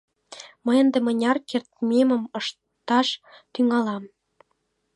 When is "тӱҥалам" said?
3.53-4.03